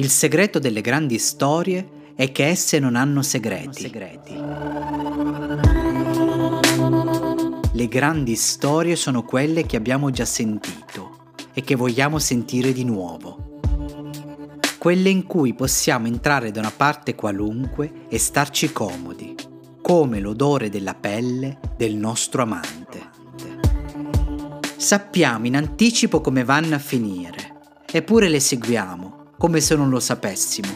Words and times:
Il 0.00 0.08
segreto 0.08 0.58
delle 0.58 0.80
grandi 0.80 1.18
storie 1.18 2.14
è 2.14 2.32
che 2.32 2.46
esse 2.46 2.78
non 2.78 2.96
hanno 2.96 3.20
segreti. 3.20 3.82
Le 7.72 7.86
grandi 7.86 8.34
storie 8.34 8.96
sono 8.96 9.24
quelle 9.24 9.66
che 9.66 9.76
abbiamo 9.76 10.08
già 10.08 10.24
sentito 10.24 11.34
e 11.52 11.60
che 11.60 11.74
vogliamo 11.74 12.18
sentire 12.18 12.72
di 12.72 12.82
nuovo. 12.82 13.58
Quelle 14.78 15.10
in 15.10 15.26
cui 15.26 15.52
possiamo 15.52 16.06
entrare 16.06 16.50
da 16.50 16.60
una 16.60 16.72
parte 16.74 17.14
qualunque 17.14 18.06
e 18.08 18.18
starci 18.18 18.72
comodi, 18.72 19.34
come 19.82 20.18
l'odore 20.18 20.70
della 20.70 20.94
pelle 20.94 21.58
del 21.76 21.94
nostro 21.94 22.40
amante. 22.40 23.10
Sappiamo 24.78 25.46
in 25.46 25.56
anticipo 25.56 26.22
come 26.22 26.42
vanno 26.42 26.74
a 26.74 26.78
finire, 26.78 27.58
eppure 27.92 28.30
le 28.30 28.40
seguiamo 28.40 29.18
come 29.40 29.60
se 29.62 29.74
non 29.74 29.88
lo 29.88 30.00
sapessimo. 30.00 30.68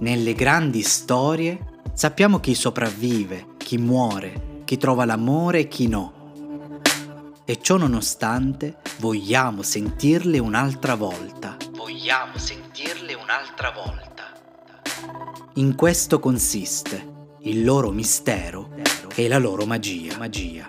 Nelle 0.00 0.34
grandi 0.34 0.82
storie 0.82 1.80
sappiamo 1.94 2.40
chi 2.40 2.56
sopravvive, 2.56 3.54
chi 3.56 3.78
muore, 3.78 4.62
chi 4.64 4.76
trova 4.76 5.04
l'amore 5.04 5.60
e 5.60 5.68
chi 5.68 5.86
no. 5.86 6.80
E 7.44 7.60
ciò 7.60 7.76
nonostante 7.76 8.78
vogliamo 8.98 9.62
sentirle 9.62 10.40
un'altra 10.40 10.96
volta. 10.96 11.56
Vogliamo 11.70 12.36
sentirle 12.36 13.14
un'altra 13.14 13.70
volta. 13.70 14.10
In 15.54 15.76
questo 15.76 16.18
consiste 16.18 17.10
il 17.42 17.62
loro 17.62 17.92
mistero 17.92 18.70
e 19.14 19.28
la 19.28 19.38
loro 19.38 19.66
magia. 19.66 20.18
magia. 20.18 20.68